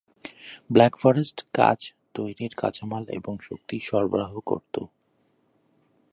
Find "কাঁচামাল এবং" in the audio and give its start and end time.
2.57-3.33